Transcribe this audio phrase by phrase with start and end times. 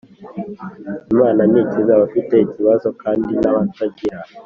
[1.13, 4.17] imana nikize abafite ikibazo kandi nabatagira